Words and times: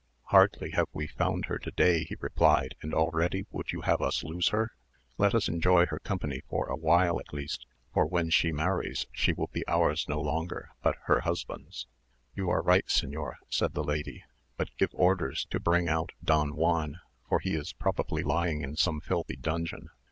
"Hardly 0.29 0.71
have 0.71 0.87
we 0.93 1.05
found 1.05 1.45
her 1.45 1.59
to 1.59 1.69
day," 1.69 2.05
he 2.05 2.15
replied, 2.19 2.73
"and 2.81 2.91
already 2.91 3.45
would 3.51 3.71
you 3.71 3.81
have 3.81 4.01
us 4.01 4.23
lose 4.23 4.47
her? 4.47 4.71
Let 5.19 5.35
us 5.35 5.47
enjoy 5.47 5.85
her 5.85 5.99
company 5.99 6.41
for 6.49 6.65
a 6.65 6.75
while 6.75 7.19
at 7.19 7.31
least, 7.31 7.67
for 7.93 8.07
when 8.07 8.31
she 8.31 8.51
marries 8.51 9.05
she 9.11 9.31
will 9.31 9.51
be 9.53 9.63
ours 9.67 10.07
no 10.09 10.19
longer 10.19 10.69
but 10.81 10.95
her 11.03 11.19
husband's." 11.19 11.85
"You 12.33 12.49
are 12.49 12.63
right, 12.63 12.87
señor," 12.87 13.35
said 13.47 13.75
the 13.75 13.83
lady, 13.83 14.23
"but 14.57 14.75
give 14.79 14.89
orders 14.93 15.45
to 15.51 15.59
bring 15.59 15.87
out 15.87 16.13
Don 16.23 16.55
Juan, 16.55 16.99
for 17.29 17.37
he 17.39 17.53
is 17.53 17.73
probably 17.73 18.23
lying 18.23 18.61
in 18.63 18.75
some 18.77 19.01
filthy 19.01 19.35
dungeon." 19.35 19.91